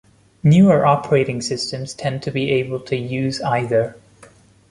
[0.41, 3.95] Newer operating systems tend to be able to use either.